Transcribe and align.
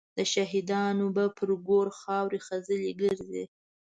د 0.17 0.19
شهیدانو 0.33 1.05
به 1.15 1.25
پر 1.37 1.49
ګور 1.67 1.87
خاوري 1.99 2.39
خزلي 2.47 2.91
ګرځي 3.01 3.43